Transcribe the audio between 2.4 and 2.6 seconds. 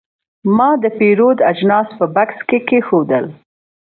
کې